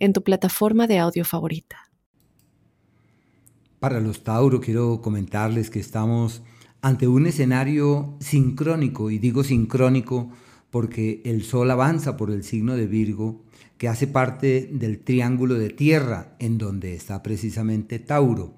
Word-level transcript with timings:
en 0.00 0.12
tu 0.12 0.24
plataforma 0.24 0.86
de 0.86 0.98
audio 0.98 1.24
favorita. 1.24 1.76
Para 3.78 4.00
los 4.00 4.24
Tauro 4.24 4.60
quiero 4.60 5.00
comentarles 5.00 5.70
que 5.70 5.78
estamos 5.78 6.42
ante 6.82 7.06
un 7.06 7.26
escenario 7.26 8.16
sincrónico, 8.20 9.10
y 9.10 9.18
digo 9.18 9.44
sincrónico 9.44 10.30
porque 10.70 11.20
el 11.24 11.44
Sol 11.44 11.70
avanza 11.70 12.16
por 12.16 12.30
el 12.30 12.42
signo 12.42 12.74
de 12.74 12.86
Virgo, 12.86 13.44
que 13.76 13.88
hace 13.88 14.06
parte 14.06 14.68
del 14.72 15.00
triángulo 15.00 15.54
de 15.54 15.70
tierra, 15.70 16.36
en 16.38 16.58
donde 16.58 16.94
está 16.94 17.22
precisamente 17.22 17.98
Tauro, 17.98 18.54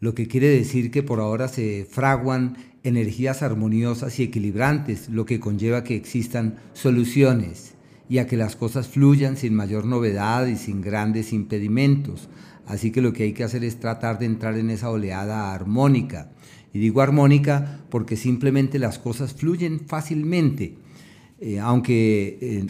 lo 0.00 0.14
que 0.14 0.28
quiere 0.28 0.48
decir 0.48 0.90
que 0.90 1.02
por 1.02 1.20
ahora 1.20 1.48
se 1.48 1.86
fraguan 1.90 2.56
energías 2.82 3.42
armoniosas 3.42 4.18
y 4.20 4.22
equilibrantes, 4.22 5.08
lo 5.08 5.26
que 5.26 5.40
conlleva 5.40 5.84
que 5.84 5.96
existan 5.96 6.58
soluciones 6.74 7.74
y 8.08 8.18
a 8.18 8.26
que 8.26 8.36
las 8.36 8.56
cosas 8.56 8.88
fluyan 8.88 9.36
sin 9.36 9.54
mayor 9.54 9.84
novedad 9.84 10.46
y 10.46 10.56
sin 10.56 10.80
grandes 10.80 11.32
impedimentos. 11.32 12.28
Así 12.66 12.90
que 12.90 13.02
lo 13.02 13.12
que 13.12 13.24
hay 13.24 13.32
que 13.32 13.44
hacer 13.44 13.64
es 13.64 13.80
tratar 13.80 14.18
de 14.18 14.26
entrar 14.26 14.56
en 14.56 14.70
esa 14.70 14.90
oleada 14.90 15.52
armónica. 15.54 16.30
Y 16.72 16.78
digo 16.78 17.00
armónica 17.00 17.80
porque 17.90 18.16
simplemente 18.16 18.78
las 18.78 18.98
cosas 18.98 19.34
fluyen 19.34 19.80
fácilmente. 19.80 20.76
Eh, 21.40 21.58
aunque 21.60 22.38
eh, 22.40 22.66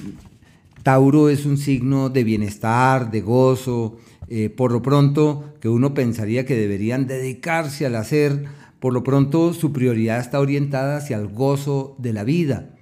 Tauro 0.82 1.28
es 1.28 1.46
un 1.46 1.56
signo 1.56 2.10
de 2.10 2.24
bienestar, 2.24 3.10
de 3.10 3.20
gozo, 3.20 3.96
eh, 4.28 4.50
por 4.50 4.72
lo 4.72 4.82
pronto 4.82 5.54
que 5.60 5.68
uno 5.68 5.94
pensaría 5.94 6.46
que 6.46 6.56
deberían 6.56 7.06
dedicarse 7.06 7.86
al 7.86 7.96
hacer, 7.96 8.44
por 8.78 8.92
lo 8.92 9.02
pronto 9.02 9.52
su 9.52 9.72
prioridad 9.72 10.20
está 10.20 10.38
orientada 10.38 10.98
hacia 10.98 11.16
el 11.16 11.28
gozo 11.28 11.96
de 11.98 12.12
la 12.12 12.24
vida 12.24 12.77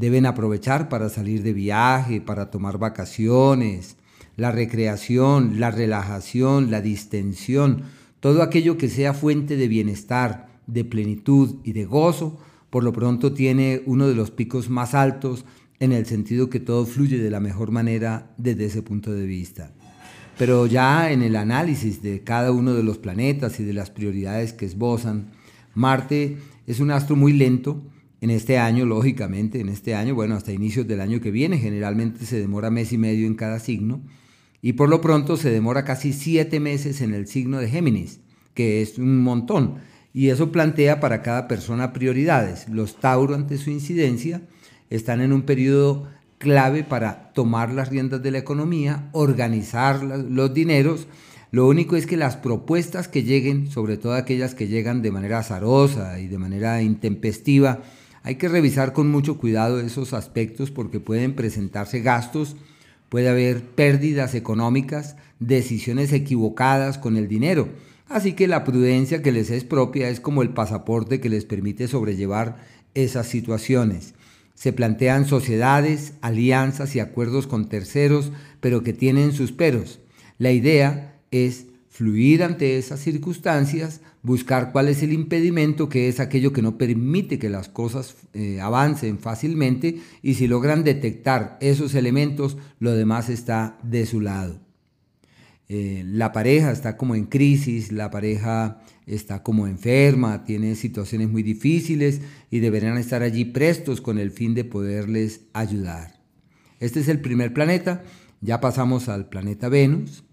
Deben 0.00 0.24
aprovechar 0.24 0.88
para 0.88 1.10
salir 1.10 1.42
de 1.42 1.52
viaje, 1.52 2.22
para 2.22 2.50
tomar 2.50 2.78
vacaciones, 2.78 3.98
la 4.34 4.50
recreación, 4.50 5.60
la 5.60 5.70
relajación, 5.70 6.70
la 6.70 6.80
distensión, 6.80 7.82
todo 8.20 8.42
aquello 8.42 8.78
que 8.78 8.88
sea 8.88 9.12
fuente 9.12 9.58
de 9.58 9.68
bienestar, 9.68 10.48
de 10.66 10.86
plenitud 10.86 11.56
y 11.64 11.72
de 11.72 11.84
gozo, 11.84 12.38
por 12.70 12.82
lo 12.82 12.94
pronto 12.94 13.34
tiene 13.34 13.82
uno 13.84 14.08
de 14.08 14.14
los 14.14 14.30
picos 14.30 14.70
más 14.70 14.94
altos 14.94 15.44
en 15.80 15.92
el 15.92 16.06
sentido 16.06 16.48
que 16.48 16.60
todo 16.60 16.86
fluye 16.86 17.18
de 17.18 17.30
la 17.30 17.40
mejor 17.40 17.70
manera 17.70 18.30
desde 18.38 18.64
ese 18.64 18.80
punto 18.80 19.12
de 19.12 19.26
vista. 19.26 19.70
Pero 20.38 20.64
ya 20.64 21.12
en 21.12 21.20
el 21.20 21.36
análisis 21.36 22.00
de 22.00 22.24
cada 22.24 22.52
uno 22.52 22.72
de 22.72 22.84
los 22.84 22.96
planetas 22.96 23.60
y 23.60 23.64
de 23.64 23.74
las 23.74 23.90
prioridades 23.90 24.54
que 24.54 24.64
esbozan, 24.64 25.32
Marte 25.74 26.38
es 26.66 26.80
un 26.80 26.90
astro 26.90 27.16
muy 27.16 27.34
lento, 27.34 27.82
en 28.20 28.30
este 28.30 28.58
año, 28.58 28.84
lógicamente, 28.84 29.60
en 29.60 29.68
este 29.68 29.94
año, 29.94 30.14
bueno, 30.14 30.34
hasta 30.34 30.52
inicios 30.52 30.86
del 30.86 31.00
año 31.00 31.20
que 31.20 31.30
viene, 31.30 31.58
generalmente 31.58 32.26
se 32.26 32.38
demora 32.38 32.70
mes 32.70 32.92
y 32.92 32.98
medio 32.98 33.26
en 33.26 33.34
cada 33.34 33.58
signo, 33.58 34.02
y 34.62 34.74
por 34.74 34.88
lo 34.90 35.00
pronto 35.00 35.36
se 35.36 35.50
demora 35.50 35.84
casi 35.84 36.12
siete 36.12 36.60
meses 36.60 37.00
en 37.00 37.14
el 37.14 37.26
signo 37.26 37.58
de 37.58 37.68
Géminis, 37.68 38.20
que 38.54 38.82
es 38.82 38.98
un 38.98 39.22
montón, 39.22 39.76
y 40.12 40.28
eso 40.28 40.52
plantea 40.52 41.00
para 41.00 41.22
cada 41.22 41.48
persona 41.48 41.92
prioridades. 41.92 42.68
Los 42.68 42.96
Tauro, 42.96 43.34
ante 43.34 43.56
su 43.56 43.70
incidencia, 43.70 44.42
están 44.90 45.20
en 45.20 45.32
un 45.32 45.42
periodo 45.42 46.08
clave 46.38 46.84
para 46.84 47.32
tomar 47.32 47.72
las 47.72 47.88
riendas 47.88 48.22
de 48.22 48.32
la 48.32 48.38
economía, 48.38 49.08
organizar 49.12 50.02
los 50.02 50.52
dineros, 50.52 51.06
lo 51.52 51.66
único 51.66 51.96
es 51.96 52.06
que 52.06 52.16
las 52.16 52.36
propuestas 52.36 53.08
que 53.08 53.24
lleguen, 53.24 53.70
sobre 53.70 53.96
todo 53.96 54.14
aquellas 54.14 54.54
que 54.54 54.68
llegan 54.68 55.02
de 55.02 55.10
manera 55.10 55.38
azarosa 55.38 56.20
y 56.20 56.28
de 56.28 56.38
manera 56.38 56.80
intempestiva, 56.80 57.82
hay 58.22 58.34
que 58.36 58.48
revisar 58.48 58.92
con 58.92 59.10
mucho 59.10 59.38
cuidado 59.38 59.80
esos 59.80 60.12
aspectos 60.12 60.70
porque 60.70 61.00
pueden 61.00 61.34
presentarse 61.34 62.00
gastos, 62.00 62.56
puede 63.08 63.28
haber 63.28 63.62
pérdidas 63.64 64.34
económicas, 64.34 65.16
decisiones 65.38 66.12
equivocadas 66.12 66.98
con 66.98 67.16
el 67.16 67.28
dinero. 67.28 67.68
Así 68.08 68.32
que 68.32 68.48
la 68.48 68.64
prudencia 68.64 69.22
que 69.22 69.32
les 69.32 69.50
es 69.50 69.64
propia 69.64 70.08
es 70.08 70.20
como 70.20 70.42
el 70.42 70.50
pasaporte 70.50 71.20
que 71.20 71.28
les 71.28 71.44
permite 71.44 71.88
sobrellevar 71.88 72.56
esas 72.94 73.26
situaciones. 73.26 74.14
Se 74.54 74.72
plantean 74.72 75.26
sociedades, 75.26 76.14
alianzas 76.20 76.94
y 76.94 77.00
acuerdos 77.00 77.46
con 77.46 77.68
terceros, 77.68 78.32
pero 78.60 78.82
que 78.82 78.92
tienen 78.92 79.32
sus 79.32 79.52
peros. 79.52 80.00
La 80.38 80.52
idea 80.52 81.18
es 81.30 81.66
fluir 81.90 82.44
ante 82.44 82.78
esas 82.78 83.00
circunstancias, 83.00 84.00
buscar 84.22 84.70
cuál 84.72 84.88
es 84.88 85.02
el 85.02 85.12
impedimento, 85.12 85.88
que 85.88 86.08
es 86.08 86.20
aquello 86.20 86.52
que 86.52 86.62
no 86.62 86.78
permite 86.78 87.38
que 87.38 87.50
las 87.50 87.68
cosas 87.68 88.14
eh, 88.32 88.60
avancen 88.60 89.18
fácilmente, 89.18 90.00
y 90.22 90.34
si 90.34 90.46
logran 90.46 90.84
detectar 90.84 91.58
esos 91.60 91.94
elementos, 91.94 92.56
lo 92.78 92.92
demás 92.92 93.28
está 93.28 93.78
de 93.82 94.06
su 94.06 94.20
lado. 94.20 94.60
Eh, 95.68 96.04
la 96.06 96.32
pareja 96.32 96.70
está 96.70 96.96
como 96.96 97.16
en 97.16 97.26
crisis, 97.26 97.92
la 97.92 98.10
pareja 98.10 98.80
está 99.06 99.42
como 99.42 99.66
enferma, 99.66 100.44
tiene 100.44 100.76
situaciones 100.76 101.28
muy 101.28 101.42
difíciles 101.42 102.20
y 102.50 102.60
deberán 102.60 102.98
estar 102.98 103.22
allí 103.22 103.44
prestos 103.44 104.00
con 104.00 104.18
el 104.18 104.30
fin 104.30 104.54
de 104.54 104.64
poderles 104.64 105.42
ayudar. 105.52 106.20
Este 106.78 107.00
es 107.00 107.08
el 107.08 107.20
primer 107.20 107.52
planeta, 107.52 108.04
ya 108.40 108.60
pasamos 108.60 109.08
al 109.08 109.28
planeta 109.28 109.68
Venus. 109.68 110.24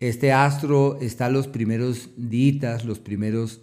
Este 0.00 0.32
astro 0.32 0.98
está 1.02 1.28
los 1.28 1.46
primeros 1.46 2.08
días, 2.16 2.86
los 2.86 2.98
primeros 2.98 3.60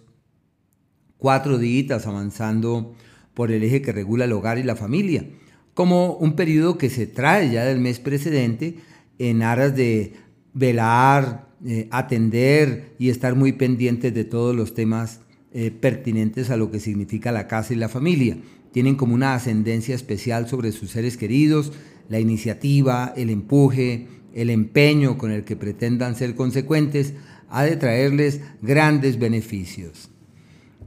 cuatro 1.16 1.58
días 1.58 2.06
avanzando 2.06 2.94
por 3.34 3.50
el 3.50 3.64
eje 3.64 3.82
que 3.82 3.90
regula 3.90 4.24
el 4.24 4.32
hogar 4.32 4.56
y 4.56 4.62
la 4.62 4.76
familia, 4.76 5.28
como 5.74 6.14
un 6.14 6.34
periodo 6.34 6.78
que 6.78 6.90
se 6.90 7.08
trae 7.08 7.50
ya 7.50 7.64
del 7.64 7.80
mes 7.80 7.98
precedente 7.98 8.76
en 9.18 9.42
aras 9.42 9.74
de 9.74 10.12
velar, 10.54 11.48
eh, 11.66 11.88
atender 11.90 12.94
y 13.00 13.08
estar 13.08 13.34
muy 13.34 13.50
pendientes 13.52 14.14
de 14.14 14.24
todos 14.24 14.54
los 14.54 14.74
temas 14.74 15.20
eh, 15.52 15.72
pertinentes 15.72 16.50
a 16.50 16.56
lo 16.56 16.70
que 16.70 16.78
significa 16.78 17.32
la 17.32 17.48
casa 17.48 17.72
y 17.72 17.76
la 17.76 17.88
familia. 17.88 18.38
Tienen 18.70 18.94
como 18.94 19.12
una 19.12 19.34
ascendencia 19.34 19.96
especial 19.96 20.48
sobre 20.48 20.70
sus 20.70 20.92
seres 20.92 21.16
queridos, 21.16 21.72
la 22.08 22.20
iniciativa, 22.20 23.12
el 23.16 23.28
empuje, 23.30 24.06
el 24.34 24.50
empeño 24.50 25.18
con 25.18 25.30
el 25.30 25.44
que 25.44 25.56
pretendan 25.56 26.14
ser 26.14 26.34
consecuentes 26.34 27.14
ha 27.50 27.62
de 27.62 27.76
traerles 27.76 28.40
grandes 28.62 29.18
beneficios. 29.18 30.10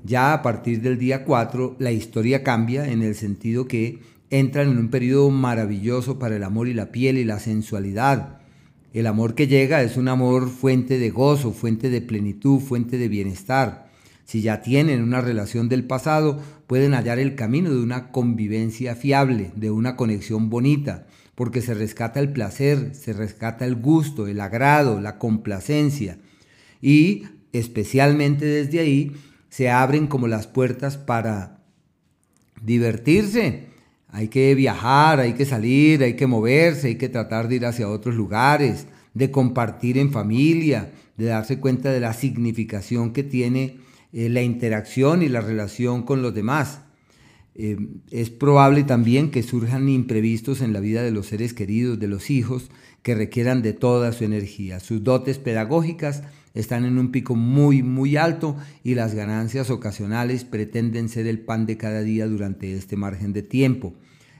Ya 0.03 0.33
a 0.33 0.41
partir 0.41 0.81
del 0.81 0.97
día 0.97 1.25
4 1.25 1.75
la 1.79 1.91
historia 1.91 2.43
cambia 2.43 2.91
en 2.91 3.01
el 3.01 3.15
sentido 3.15 3.67
que 3.67 3.99
entran 4.29 4.69
en 4.69 4.77
un 4.77 4.89
periodo 4.89 5.29
maravilloso 5.29 6.17
para 6.17 6.35
el 6.35 6.43
amor 6.43 6.67
y 6.67 6.73
la 6.73 6.91
piel 6.91 7.17
y 7.17 7.25
la 7.25 7.39
sensualidad. 7.39 8.39
El 8.93 9.07
amor 9.07 9.35
que 9.35 9.47
llega 9.47 9.83
es 9.83 9.97
un 9.97 10.07
amor 10.07 10.49
fuente 10.49 10.97
de 10.97 11.09
gozo, 11.11 11.51
fuente 11.51 11.89
de 11.89 12.01
plenitud, 12.01 12.59
fuente 12.59 12.97
de 12.97 13.07
bienestar. 13.07 13.89
Si 14.25 14.41
ya 14.41 14.61
tienen 14.61 15.03
una 15.03 15.21
relación 15.21 15.69
del 15.69 15.83
pasado, 15.83 16.39
pueden 16.67 16.93
hallar 16.93 17.19
el 17.19 17.35
camino 17.35 17.69
de 17.69 17.81
una 17.81 18.11
convivencia 18.11 18.95
fiable, 18.95 19.51
de 19.55 19.71
una 19.71 19.95
conexión 19.95 20.49
bonita, 20.49 21.05
porque 21.35 21.61
se 21.61 21.73
rescata 21.73 22.19
el 22.19 22.31
placer, 22.31 22.93
se 22.93 23.13
rescata 23.13 23.65
el 23.65 23.75
gusto, 23.75 24.27
el 24.27 24.41
agrado, 24.41 24.99
la 25.01 25.17
complacencia. 25.17 26.17
Y 26.81 27.25
especialmente 27.53 28.45
desde 28.45 28.79
ahí 28.79 29.11
se 29.49 29.69
abren 29.69 30.07
como 30.07 30.27
las 30.27 30.47
puertas 30.47 30.97
para 30.97 31.61
divertirse. 32.61 33.67
Hay 34.07 34.27
que 34.27 34.55
viajar, 34.55 35.19
hay 35.19 35.33
que 35.33 35.45
salir, 35.45 36.03
hay 36.03 36.15
que 36.15 36.27
moverse, 36.27 36.87
hay 36.87 36.95
que 36.95 37.09
tratar 37.09 37.47
de 37.47 37.55
ir 37.55 37.65
hacia 37.65 37.89
otros 37.89 38.15
lugares, 38.15 38.87
de 39.13 39.31
compartir 39.31 39.97
en 39.97 40.11
familia, 40.11 40.91
de 41.17 41.25
darse 41.25 41.59
cuenta 41.59 41.91
de 41.91 41.99
la 41.99 42.13
significación 42.13 43.13
que 43.13 43.23
tiene 43.23 43.77
eh, 44.13 44.29
la 44.29 44.41
interacción 44.41 45.21
y 45.21 45.29
la 45.29 45.41
relación 45.41 46.03
con 46.03 46.21
los 46.21 46.33
demás. 46.33 46.81
Eh, 47.55 47.77
es 48.11 48.29
probable 48.29 48.83
también 48.83 49.29
que 49.29 49.43
surjan 49.43 49.89
imprevistos 49.89 50.61
en 50.61 50.73
la 50.73 50.79
vida 50.79 51.03
de 51.03 51.11
los 51.11 51.27
seres 51.27 51.53
queridos, 51.53 51.99
de 51.99 52.07
los 52.07 52.29
hijos, 52.29 52.69
que 53.03 53.15
requieran 53.15 53.61
de 53.61 53.73
toda 53.73 54.13
su 54.13 54.23
energía. 54.23 54.79
Sus 54.79 55.03
dotes 55.03 55.37
pedagógicas 55.37 56.23
están 56.53 56.85
en 56.85 56.97
un 56.97 57.11
pico 57.11 57.35
muy, 57.35 57.81
muy 57.81 58.17
alto 58.17 58.57
y 58.83 58.95
las 58.95 59.13
ganancias 59.15 59.69
ocasionales 59.69 60.43
pretenden 60.43 61.09
ser 61.09 61.27
el 61.27 61.39
pan 61.39 61.65
de 61.65 61.77
cada 61.77 62.01
día 62.01 62.27
durante 62.27 62.75
este 62.75 62.95
margen 62.95 63.33
de 63.33 63.43
tiempo. 63.43 63.93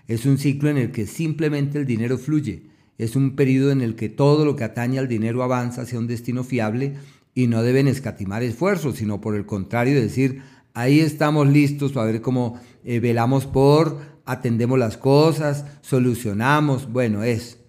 Es 0.07 0.25
un 0.25 0.37
ciclo 0.37 0.69
en 0.69 0.77
el 0.77 0.91
que 0.91 1.07
simplemente 1.07 1.79
el 1.79 1.85
dinero 1.85 2.17
fluye. 2.17 2.63
es 2.97 3.15
un 3.15 3.35
periodo 3.35 3.71
en 3.71 3.81
el 3.81 3.95
que 3.95 4.09
todo 4.09 4.45
lo 4.45 4.55
que 4.55 4.63
atañe 4.63 4.99
al 4.99 5.07
dinero 5.07 5.41
avanza 5.41 5.81
hacia 5.81 5.97
un 5.97 6.05
destino 6.05 6.43
fiable 6.43 6.93
y 7.33 7.47
no 7.47 7.63
deben 7.63 7.87
escatimar 7.87 8.43
esfuerzos, 8.43 8.97
sino 8.97 9.21
por 9.21 9.35
el 9.35 9.47
contrario 9.47 9.99
decir, 9.99 10.43
ahí 10.73 10.99
estamos 10.99 11.47
listos 11.47 11.91
para 11.91 12.07
ver 12.07 12.21
cómo 12.21 12.59
eh, 12.83 12.99
velamos 12.99 13.45
por, 13.45 13.99
atendemos 14.25 14.79
las 14.79 14.97
cosas, 14.97 15.65
solucionamos, 15.81 16.91
bueno, 16.91 17.23
es. 17.23 17.59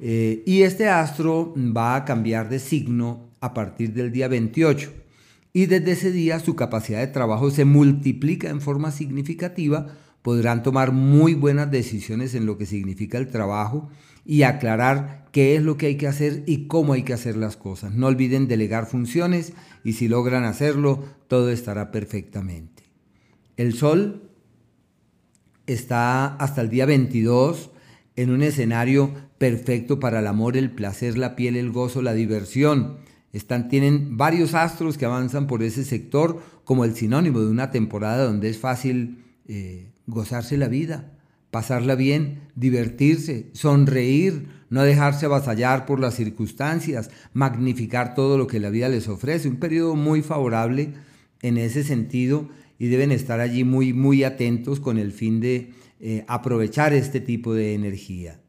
Eh, 0.00 0.42
y 0.46 0.62
este 0.62 0.88
astro 0.88 1.54
va 1.56 1.96
a 1.96 2.04
cambiar 2.04 2.48
de 2.48 2.58
signo 2.58 3.30
a 3.40 3.54
partir 3.54 3.92
del 3.92 4.10
día 4.10 4.28
28 4.28 4.92
y 5.52 5.66
desde 5.66 5.92
ese 5.92 6.10
día 6.10 6.40
su 6.40 6.56
capacidad 6.56 7.00
de 7.00 7.06
trabajo 7.08 7.50
se 7.50 7.64
multiplica 7.64 8.48
en 8.48 8.60
forma 8.60 8.90
significativa, 8.90 9.88
podrán 10.22 10.62
tomar 10.62 10.92
muy 10.92 11.34
buenas 11.34 11.70
decisiones 11.70 12.34
en 12.34 12.46
lo 12.46 12.56
que 12.56 12.66
significa 12.66 13.18
el 13.18 13.28
trabajo 13.28 13.90
y 14.24 14.42
aclarar 14.42 15.26
qué 15.32 15.56
es 15.56 15.62
lo 15.62 15.76
que 15.76 15.86
hay 15.86 15.96
que 15.96 16.06
hacer 16.06 16.44
y 16.46 16.66
cómo 16.66 16.92
hay 16.92 17.02
que 17.02 17.14
hacer 17.14 17.36
las 17.36 17.56
cosas. 17.56 17.94
No 17.94 18.06
olviden 18.06 18.48
delegar 18.48 18.86
funciones 18.86 19.52
y 19.82 19.94
si 19.94 20.08
logran 20.08 20.44
hacerlo, 20.44 21.04
todo 21.26 21.50
estará 21.50 21.90
perfectamente. 21.90 22.84
El 23.56 23.74
Sol 23.74 24.30
está 25.66 26.36
hasta 26.36 26.60
el 26.60 26.70
día 26.70 26.86
22 26.86 27.70
en 28.16 28.30
un 28.30 28.42
escenario 28.42 29.12
perfecto 29.38 29.98
para 29.98 30.20
el 30.20 30.26
amor, 30.26 30.56
el 30.56 30.70
placer, 30.70 31.16
la 31.16 31.34
piel, 31.34 31.56
el 31.56 31.70
gozo, 31.70 32.02
la 32.02 32.12
diversión. 32.12 32.98
Están, 33.32 33.68
tienen 33.68 34.18
varios 34.18 34.54
astros 34.54 34.98
que 34.98 35.06
avanzan 35.06 35.46
por 35.46 35.62
ese 35.62 35.84
sector 35.84 36.42
como 36.64 36.84
el 36.84 36.94
sinónimo 36.94 37.40
de 37.40 37.50
una 37.50 37.70
temporada 37.70 38.24
donde 38.24 38.50
es 38.50 38.58
fácil 38.58 39.24
eh, 39.48 39.90
gozarse 40.06 40.58
la 40.58 40.68
vida, 40.68 41.18
pasarla 41.52 41.96
bien, 41.96 42.48
divertirse, 42.56 43.50
sonreír, 43.52 44.48
no 44.70 44.84
dejarse 44.84 45.26
avasallar 45.26 45.84
por 45.84 46.00
las 46.00 46.14
circunstancias, 46.14 47.10
magnificar 47.34 48.14
todo 48.14 48.38
lo 48.38 48.46
que 48.46 48.58
la 48.58 48.70
vida 48.70 48.88
les 48.88 49.06
ofrece. 49.06 49.50
Un 49.50 49.56
periodo 49.56 49.94
muy 49.94 50.22
favorable 50.22 50.94
en 51.42 51.58
ese 51.58 51.84
sentido 51.84 52.48
y 52.78 52.86
deben 52.86 53.12
estar 53.12 53.40
allí 53.40 53.64
muy, 53.64 53.92
muy 53.92 54.24
atentos 54.24 54.80
con 54.80 54.96
el 54.96 55.12
fin 55.12 55.40
de 55.40 55.72
eh, 56.00 56.24
aprovechar 56.26 56.94
este 56.94 57.20
tipo 57.20 57.52
de 57.52 57.74
energía. 57.74 58.40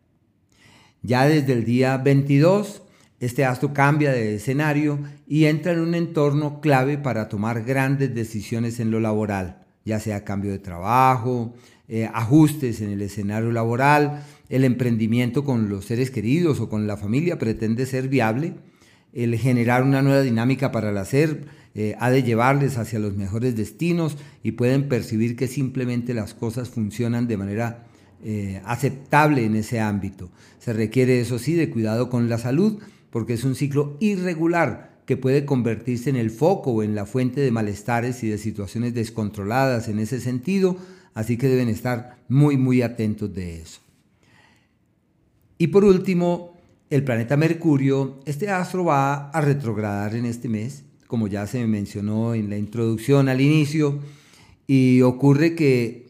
Ya 1.01 1.27
desde 1.27 1.51
el 1.51 1.65
día 1.65 1.97
22, 1.97 2.83
este 3.19 3.44
astro 3.44 3.73
cambia 3.73 4.13
de 4.13 4.35
escenario 4.35 4.99
y 5.27 5.44
entra 5.45 5.73
en 5.73 5.81
un 5.81 5.94
entorno 5.94 6.61
clave 6.61 6.97
para 6.97 7.27
tomar 7.27 7.63
grandes 7.63 8.15
decisiones 8.15 8.79
en 8.79 8.91
lo 8.91 9.01
laboral, 9.01 9.62
ya 9.85 10.00
sea 10.00 10.24
cambio 10.24 10.51
de 10.51 10.59
trabajo, 10.59 11.53
eh, 11.88 12.09
ajustes 12.13 12.81
en 12.81 12.89
el 12.89 13.01
escenario 13.01 13.51
laboral, 13.51 14.24
el 14.50 14.63
emprendimiento 14.63 15.44
con 15.44 15.69
los 15.69 15.85
seres 15.85 16.12
queridos 16.12 16.59
o 16.59 16.69
con 16.69 16.88
la 16.88 16.97
familia 16.97 17.38
pretende 17.38 17.85
ser 17.85 18.07
viable, 18.07 18.56
el 19.13 19.38
generar 19.38 19.83
una 19.83 20.01
nueva 20.01 20.21
dinámica 20.21 20.71
para 20.71 20.89
el 20.89 20.97
hacer 20.97 21.45
eh, 21.75 21.95
ha 22.00 22.12
de 22.12 22.24
llevarles 22.24 22.77
hacia 22.77 23.00
los 23.00 23.15
mejores 23.15 23.56
destinos 23.56 24.18
y 24.44 24.51
pueden 24.51 24.88
percibir 24.88 25.35
que 25.35 25.47
simplemente 25.47 26.13
las 26.13 26.33
cosas 26.33 26.69
funcionan 26.69 27.27
de 27.27 27.38
manera 27.38 27.85
eh, 28.24 28.62
aceptable 28.65 29.44
en 29.44 29.56
ese 29.56 29.80
ámbito. 29.80 30.31
Se 30.59 30.71
requiere, 30.71 31.19
eso 31.19 31.39
sí, 31.39 31.53
de 31.53 31.69
cuidado 31.69 32.09
con 32.09 32.30
la 32.30 32.38
salud 32.38 32.80
porque 33.09 33.33
es 33.33 33.44
un 33.44 33.56
ciclo 33.56 33.97
irregular 34.00 34.93
que 35.05 35.17
puede 35.17 35.45
convertirse 35.45 36.09
en 36.09 36.15
el 36.15 36.31
foco 36.31 36.71
o 36.71 36.83
en 36.83 36.95
la 36.95 37.05
fuente 37.05 37.41
de 37.41 37.51
malestares 37.51 38.23
y 38.23 38.29
de 38.29 38.38
situaciones 38.38 38.94
descontroladas 38.94 39.88
en 39.88 40.00
ese 40.00 40.19
sentido, 40.19 40.77
Así 41.13 41.38
que 41.38 41.47
deben 41.47 41.69
estar 41.69 42.17
muy, 42.27 42.57
muy 42.57 42.81
atentos 42.81 43.33
de 43.33 43.61
eso. 43.61 43.79
Y 45.57 45.67
por 45.67 45.83
último, 45.83 46.57
el 46.89 47.03
planeta 47.03 47.38
Mercurio, 47.38 48.19
este 48.25 48.50
astro 48.50 48.85
va 48.85 49.29
a 49.29 49.41
retrogradar 49.41 50.15
en 50.15 50.25
este 50.25 50.50
mes, 50.50 50.83
como 51.07 51.27
ya 51.27 51.45
se 51.45 51.65
mencionó 51.67 52.33
en 52.33 52.49
la 52.49 52.57
introducción 52.57 53.29
al 53.29 53.41
inicio, 53.41 53.99
y 54.65 55.01
ocurre 55.01 55.56
que 55.56 56.07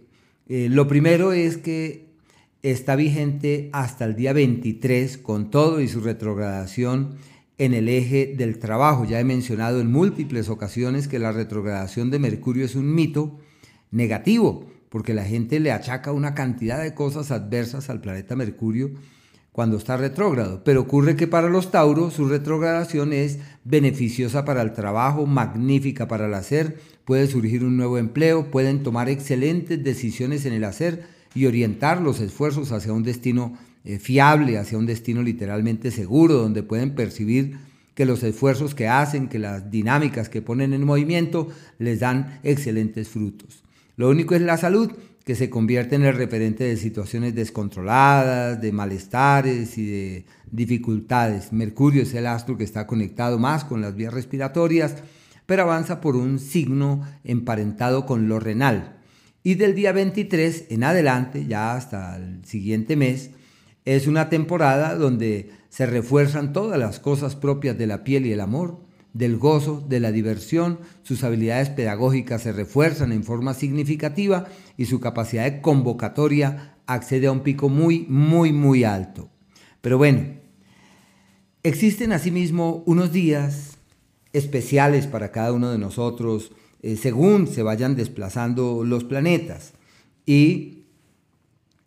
eh, 0.47 0.69
lo 0.69 0.87
primero 0.87 1.33
es 1.33 1.57
que 1.57 2.13
está 2.61 2.95
vigente 2.95 3.69
hasta 3.73 4.05
el 4.05 4.15
día 4.15 4.31
23 4.31 5.17
con 5.17 5.51
todo 5.51 5.81
y 5.81 5.89
su 5.89 5.99
retrogradación 5.99 7.15
en 7.57 7.73
el 7.73 7.89
eje 7.89 8.33
del 8.37 8.59
trabajo. 8.59 9.05
Ya 9.05 9.19
he 9.19 9.23
mencionado 9.23 9.81
en 9.81 9.91
múltiples 9.91 10.49
ocasiones 10.49 11.07
que 11.07 11.19
la 11.19 11.31
retrogradación 11.31 12.11
de 12.11 12.19
Mercurio 12.19 12.65
es 12.65 12.75
un 12.75 12.93
mito 12.93 13.39
negativo 13.91 14.67
porque 14.93 15.15
la 15.15 15.25
gente 15.25 15.59
le 15.59 15.71
achaca 15.71 16.11
una 16.11 16.35
cantidad 16.35 16.79
de 16.79 16.93
cosas 16.93 17.31
adversas 17.31 17.89
al 17.89 17.99
planeta 17.99 18.35
Mercurio 18.35 18.91
cuando 19.51 19.77
está 19.77 19.97
retrógrado. 19.97 20.63
Pero 20.63 20.81
ocurre 20.81 21.15
que 21.15 21.25
para 21.25 21.49
los 21.49 21.71
Tauros 21.71 22.13
su 22.13 22.27
retrogradación 22.27 23.11
es 23.11 23.39
beneficiosa 23.63 24.45
para 24.45 24.61
el 24.61 24.73
trabajo, 24.73 25.25
magnífica 25.25 26.07
para 26.07 26.27
el 26.27 26.33
hacer, 26.35 26.77
puede 27.05 27.25
surgir 27.25 27.63
un 27.63 27.75
nuevo 27.75 27.97
empleo, 27.97 28.51
pueden 28.51 28.83
tomar 28.83 29.09
excelentes 29.09 29.83
decisiones 29.83 30.45
en 30.45 30.53
el 30.53 30.63
hacer 30.63 31.07
y 31.33 31.47
orientar 31.47 31.99
los 31.99 32.19
esfuerzos 32.19 32.71
hacia 32.71 32.93
un 32.93 33.01
destino 33.01 33.57
eh, 33.85 33.99
fiable, 33.99 34.57
hacia 34.57 34.77
un 34.77 34.85
destino 34.85 35.21
literalmente 35.21 35.91
seguro, 35.91 36.35
donde 36.35 36.63
pueden 36.63 36.95
percibir 36.95 37.57
que 37.95 38.05
los 38.05 38.23
esfuerzos 38.23 38.73
que 38.75 38.87
hacen, 38.87 39.27
que 39.27 39.39
las 39.39 39.69
dinámicas 39.69 40.29
que 40.29 40.41
ponen 40.41 40.73
en 40.73 40.85
movimiento 40.85 41.49
les 41.79 41.99
dan 41.99 42.39
excelentes 42.43 43.09
frutos. 43.09 43.63
Lo 43.95 44.09
único 44.09 44.35
es 44.35 44.41
la 44.41 44.57
salud, 44.57 44.91
que 45.23 45.35
se 45.35 45.49
convierte 45.49 45.95
en 45.95 46.03
el 46.03 46.15
referente 46.15 46.65
de 46.65 46.75
situaciones 46.75 47.33
descontroladas, 47.33 48.59
de 48.59 48.71
malestares 48.71 49.77
y 49.77 49.85
de 49.85 50.25
dificultades. 50.51 51.53
Mercurio 51.53 52.03
es 52.03 52.13
el 52.13 52.27
astro 52.27 52.57
que 52.57 52.65
está 52.65 52.87
conectado 52.87 53.39
más 53.39 53.63
con 53.63 53.81
las 53.81 53.95
vías 53.95 54.13
respiratorias, 54.13 54.95
pero 55.45 55.63
avanza 55.63 56.01
por 56.01 56.15
un 56.15 56.39
signo 56.39 57.03
emparentado 57.23 58.05
con 58.05 58.27
lo 58.27 58.39
renal. 58.39 58.97
Y 59.43 59.55
del 59.55 59.75
día 59.75 59.91
23 59.91 60.65
en 60.69 60.83
adelante, 60.83 61.45
ya 61.45 61.75
hasta 61.75 62.17
el 62.17 62.43
siguiente 62.45 62.95
mes, 62.95 63.31
es 63.85 64.07
una 64.07 64.29
temporada 64.29 64.95
donde 64.95 65.51
se 65.69 65.85
refuerzan 65.85 66.53
todas 66.53 66.79
las 66.79 66.99
cosas 66.99 67.35
propias 67.35 67.77
de 67.77 67.87
la 67.87 68.03
piel 68.03 68.25
y 68.25 68.31
el 68.31 68.41
amor, 68.41 68.79
del 69.13 69.37
gozo, 69.37 69.83
de 69.87 69.99
la 69.99 70.11
diversión, 70.11 70.79
sus 71.03 71.23
habilidades 71.23 71.69
pedagógicas 71.69 72.41
se 72.41 72.51
refuerzan 72.51 73.11
en 73.11 73.23
forma 73.23 73.53
significativa 73.53 74.47
y 74.75 74.85
su 74.85 74.99
capacidad 74.99 75.43
de 75.43 75.61
convocatoria 75.61 76.77
accede 76.87 77.27
a 77.27 77.31
un 77.31 77.41
pico 77.41 77.69
muy, 77.69 78.05
muy, 78.09 78.51
muy 78.51 78.83
alto. 78.83 79.29
Pero 79.81 79.97
bueno, 79.97 80.39
existen 81.61 82.11
asimismo 82.11 82.83
unos 82.87 83.11
días 83.11 83.77
especiales 84.31 85.05
para 85.05 85.31
cada 85.31 85.53
uno 85.53 85.71
de 85.71 85.77
nosotros 85.77 86.51
eh, 86.83 86.97
según 86.97 87.47
se 87.47 87.63
vayan 87.63 87.95
desplazando 87.95 88.83
los 88.83 89.05
planetas. 89.05 89.73
Y 90.25 90.83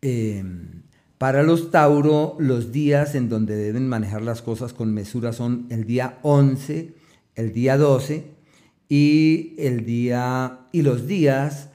em, 0.00 0.75
para 1.18 1.42
los 1.42 1.70
Tauro, 1.70 2.36
los 2.38 2.72
días 2.72 3.14
en 3.14 3.28
donde 3.28 3.56
deben 3.56 3.88
manejar 3.88 4.22
las 4.22 4.42
cosas 4.42 4.74
con 4.74 4.92
mesura 4.92 5.32
son 5.32 5.66
el 5.70 5.86
día 5.86 6.18
11, 6.22 6.92
el 7.34 7.52
día 7.52 7.78
12 7.78 8.24
y, 8.88 9.54
el 9.58 9.86
día, 9.86 10.66
y 10.72 10.82
los 10.82 11.06
días 11.06 11.70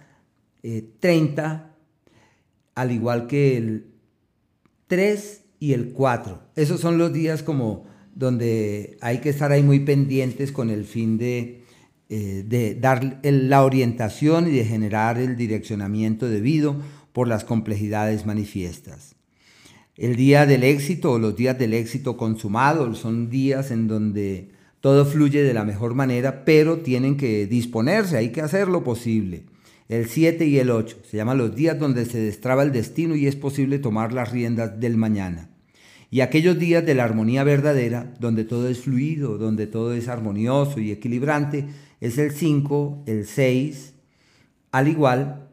30, 1.00 1.54
eh, 1.66 1.72
al 2.76 2.92
igual 2.92 3.26
que 3.26 3.58
el 3.58 3.88
3 4.88 5.44
y 5.60 5.74
el 5.74 5.92
4. 5.94 6.40
Esos 6.56 6.80
son 6.80 7.00
los 7.00 7.12
días 7.12 7.42
como 7.42 7.86
donde 8.14 8.98
hay 9.02 9.20
que 9.20 9.30
estar 9.30 9.52
ahí 9.52 9.64
muy 9.64 9.80
pendientes 9.80 10.52
con 10.52 10.70
el 10.70 10.86
fin 10.86 11.18
de, 11.18 11.64
eh, 12.10 12.44
de 12.46 12.76
dar 12.76 13.20
la 13.24 13.64
orientación 13.64 14.48
y 14.48 14.52
de 14.52 14.66
generar 14.66 15.18
el 15.18 15.36
direccionamiento 15.36 16.30
debido 16.30 16.76
por 17.12 17.28
las 17.28 17.44
complejidades 17.44 18.26
manifiestas. 18.28 19.16
El 19.98 20.16
día 20.16 20.46
del 20.46 20.64
éxito 20.64 21.12
o 21.12 21.20
los 21.20 21.36
días 21.36 21.60
del 21.60 21.74
éxito 21.74 22.16
consumado 22.16 22.96
son 22.96 23.30
días 23.30 23.72
en 23.72 23.88
donde 23.88 24.50
todo 24.80 25.06
fluye 25.06 25.44
de 25.44 25.54
la 25.54 25.66
mejor 25.66 25.96
manera, 25.96 26.46
pero 26.46 26.78
tienen 26.80 27.18
que 27.18 27.46
disponerse, 27.46 28.16
hay 28.16 28.30
que 28.30 28.42
hacer 28.42 28.70
lo 28.70 28.86
posible. 28.86 29.44
El 29.90 30.08
7 30.08 30.46
y 30.46 30.60
el 30.60 30.70
8 30.70 31.00
se 31.10 31.18
llaman 31.18 31.38
los 31.38 31.54
días 31.54 31.78
donde 31.78 32.06
se 32.06 32.20
destraba 32.20 32.64
el 32.64 32.72
destino 32.72 33.16
y 33.16 33.28
es 33.28 33.36
posible 33.36 33.80
tomar 33.80 34.14
las 34.14 34.32
riendas 34.32 34.80
del 34.80 34.96
mañana. 34.96 35.50
Y 36.10 36.22
aquellos 36.22 36.58
días 36.58 36.86
de 36.86 36.96
la 36.96 37.04
armonía 37.04 37.44
verdadera, 37.44 38.14
donde 38.18 38.46
todo 38.46 38.70
es 38.70 38.80
fluido, 38.80 39.38
donde 39.38 39.68
todo 39.68 39.94
es 39.94 40.08
armonioso 40.08 40.80
y 40.80 40.92
equilibrante, 40.92 41.68
es 42.00 42.18
el 42.18 42.32
5, 42.32 43.04
el 43.08 43.26
6, 43.26 43.94
al 44.72 44.88
igual 44.88 45.51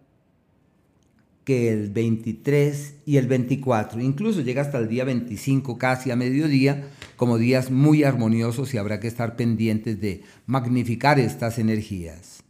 que 1.49 1.73
el 1.73 1.89
23 1.89 2.97
y 3.07 3.17
el 3.17 3.27
24. 3.27 4.03
Incluso 4.03 4.43
llega 4.43 4.61
hasta 4.61 4.77
el 4.77 4.87
día 4.87 5.05
25, 5.05 5.79
casi 5.79 6.11
a 6.11 6.17
mediodía, 6.17 6.91
como 7.17 7.39
días 7.39 7.71
muy 7.71 8.05
armoniosos 8.05 8.75
y 8.75 8.77
habrá 8.77 9.01
que 9.01 9.09
estar 9.09 9.35
pendientes 9.35 9.99
de 9.99 10.25
magnificar 10.45 11.19
estas 11.19 11.59
energías. 11.59 12.45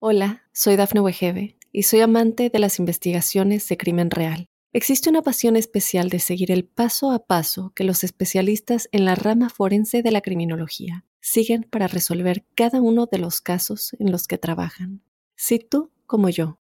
Hola, 0.00 0.42
soy 0.52 0.76
Dafne 0.76 1.00
Wegebe 1.00 1.56
y 1.72 1.84
soy 1.84 2.00
amante 2.00 2.50
de 2.50 2.58
las 2.58 2.78
investigaciones 2.78 3.66
de 3.66 3.78
crimen 3.78 4.10
real 4.10 4.50
Existe 4.72 5.10
una 5.10 5.22
pasión 5.22 5.56
especial 5.56 6.10
de 6.10 6.20
seguir 6.20 6.52
el 6.52 6.64
paso 6.64 7.10
a 7.10 7.26
paso 7.26 7.72
que 7.74 7.82
los 7.82 8.04
especialistas 8.04 8.88
en 8.92 9.04
la 9.04 9.16
rama 9.16 9.48
forense 9.48 10.02
de 10.02 10.12
la 10.12 10.20
criminología 10.20 11.04
siguen 11.20 11.66
para 11.68 11.88
resolver 11.88 12.46
cada 12.54 12.80
uno 12.80 13.06
de 13.10 13.18
los 13.18 13.40
casos 13.40 13.96
en 13.98 14.12
los 14.12 14.28
que 14.28 14.38
trabajan. 14.38 15.02
Si 15.34 15.58
tú, 15.58 15.90
como 16.06 16.28
yo, 16.28 16.60